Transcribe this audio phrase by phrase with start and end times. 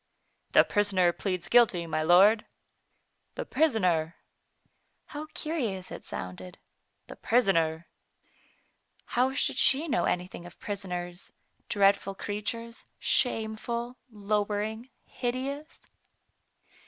[0.53, 2.47] "The prisoner pleads guilty, my lord."
[3.35, 4.15] "The prisoner!
[5.05, 6.57] How curious it sounded.
[7.05, 7.85] "The prisoner!
[9.05, 11.31] How should she know anything of prisoners,
[11.69, 15.83] dreadful creatures, shameful, lowering, hideous?